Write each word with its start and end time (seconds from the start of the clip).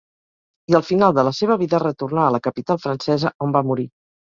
I 0.73 0.77
al 0.79 0.85
final 0.87 1.13
de 1.19 1.27
la 1.29 1.35
seva 1.41 1.59
vida 1.65 1.83
retornar 1.85 2.27
a 2.27 2.35
la 2.39 2.43
capital 2.51 2.85
francesa 2.87 3.37
on 3.49 3.59
va 3.59 3.69
morir. 3.73 3.93